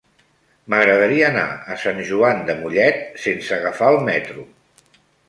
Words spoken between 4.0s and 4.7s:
metro.